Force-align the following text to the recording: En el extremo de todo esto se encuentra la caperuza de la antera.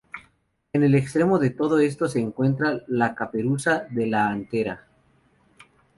En 0.73 0.81
el 0.81 0.95
extremo 0.95 1.37
de 1.37 1.51
todo 1.51 1.77
esto 1.77 2.07
se 2.07 2.19
encuentra 2.19 2.81
la 2.87 3.13
caperuza 3.13 3.85
de 3.91 4.07
la 4.07 4.29
antera. 4.29 4.87